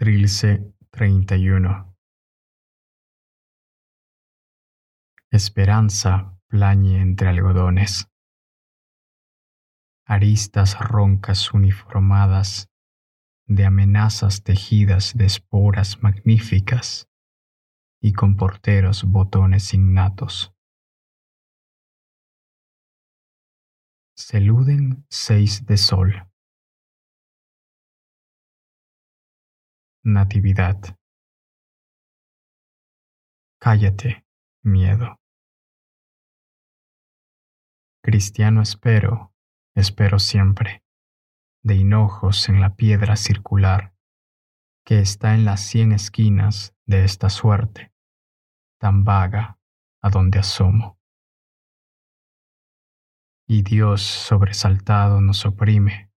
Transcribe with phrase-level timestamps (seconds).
[0.00, 1.94] Trilce 31
[5.30, 8.08] Esperanza plañe entre algodones.
[10.06, 12.70] Aristas roncas uniformadas
[13.46, 17.06] de amenazas tejidas de esporas magníficas
[18.00, 20.54] y con porteros botones innatos.
[24.16, 24.40] Se
[25.10, 26.29] seis de sol.
[30.02, 30.98] Natividad.
[33.60, 34.24] Cállate,
[34.64, 35.20] miedo.
[38.02, 39.34] Cristiano espero,
[39.74, 40.82] espero siempre,
[41.62, 43.94] de hinojos en la piedra circular
[44.86, 47.92] que está en las cien esquinas de esta suerte,
[48.80, 49.58] tan vaga
[50.00, 50.98] a donde asomo.
[53.46, 56.10] Y Dios sobresaltado nos oprime,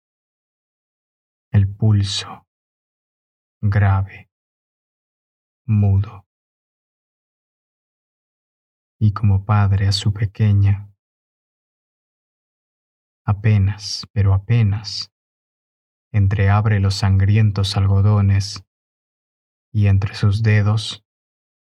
[1.51, 2.47] el pulso
[3.63, 4.29] grave,
[5.67, 6.27] mudo.
[8.99, 10.93] Y como padre a su pequeña,
[13.25, 15.13] apenas, pero apenas,
[16.13, 18.65] entreabre los sangrientos algodones
[19.73, 21.05] y entre sus dedos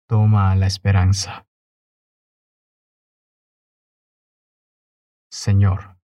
[0.07, 1.45] toma a la esperanza.
[5.29, 5.97] Señor,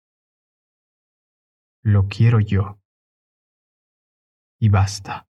[1.82, 2.80] lo quiero yo.
[4.58, 5.28] Y basta.